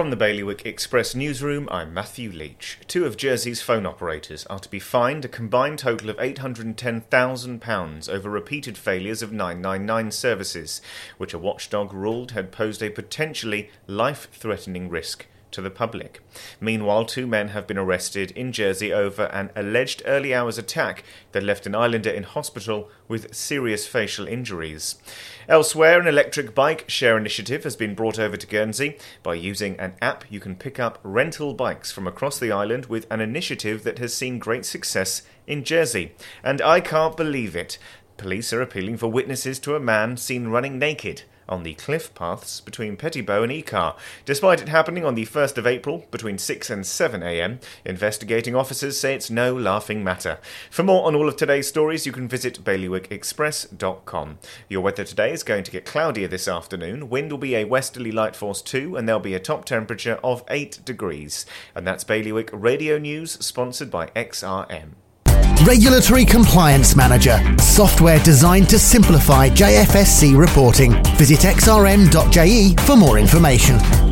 [0.00, 2.78] From the Bailiwick Express newsroom, I'm Matthew Leach.
[2.86, 8.30] Two of Jersey's phone operators are to be fined a combined total of £810,000 over
[8.30, 10.80] repeated failures of 999 services,
[11.18, 16.20] which a watchdog ruled had posed a potentially life threatening risk to the public.
[16.60, 21.42] Meanwhile, two men have been arrested in Jersey over an alleged early hours attack that
[21.42, 24.96] left an islander in hospital with serious facial injuries.
[25.48, 28.96] Elsewhere, an electric bike share initiative has been brought over to Guernsey.
[29.22, 33.06] By using an app, you can pick up rental bikes from across the island with
[33.10, 36.12] an initiative that has seen great success in Jersey.
[36.44, 37.78] And I can't believe it.
[38.16, 42.60] Police are appealing for witnesses to a man seen running naked on the cliff paths
[42.60, 43.96] between Petit Bot and Icart.
[44.24, 48.98] Despite it happening on the 1st of April between 6 and 7 am, investigating officers
[48.98, 50.38] say it's no laughing matter.
[50.70, 54.38] For more on all of today's stories, you can visit bailiwickexpress.com.
[54.68, 57.10] Your weather today is going to get cloudier this afternoon.
[57.10, 60.44] Wind will be a westerly light force 2, and there'll be a top temperature of
[60.48, 61.44] 8 degrees.
[61.74, 64.92] And that's Bailiwick Radio News, sponsored by XRM.
[65.64, 70.92] Regulatory Compliance Manager, software designed to simplify JFSC reporting.
[71.16, 74.09] Visit xrm.je for more information.